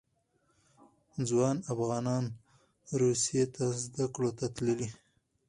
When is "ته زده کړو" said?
3.55-4.29